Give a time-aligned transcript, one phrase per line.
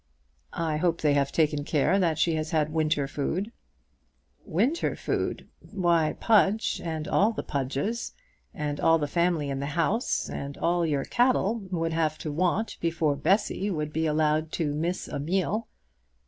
[0.55, 3.51] "I hope they have taken care that she has had winter food."
[4.43, 5.47] "Winter food!
[5.59, 8.13] Why Pudge, and all the Pudges,
[8.51, 12.77] and all the family in the house, and all your cattle would have to want,
[12.81, 15.67] before Bessy would be allowed to miss a meal.